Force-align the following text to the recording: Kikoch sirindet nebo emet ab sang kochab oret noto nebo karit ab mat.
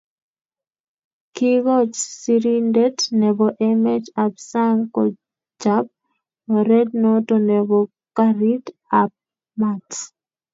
Kikoch 1.35 1.93
sirindet 2.19 2.97
nebo 3.21 3.45
emet 3.67 4.05
ab 4.23 4.33
sang 4.49 4.79
kochab 4.95 5.85
oret 6.55 6.89
noto 7.01 7.35
nebo 7.49 7.77
karit 8.17 8.65
ab 9.01 9.11
mat. 9.59 9.89